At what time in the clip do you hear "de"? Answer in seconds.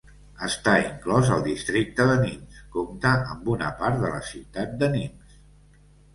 2.13-2.15, 4.07-4.13, 4.83-4.91